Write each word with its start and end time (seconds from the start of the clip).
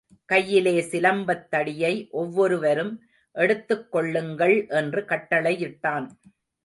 கையிலே 0.25 0.81
சிலம்பத் 0.81 1.47
தடியை 1.47 2.07
ஒவ்வொரு 2.11 2.59
வரும் 2.59 3.01
எடுத்துக்கொள்ளுங்கள் 3.35 4.69
என்று 4.69 5.01
கட்டளையிட்டான். 5.01 6.07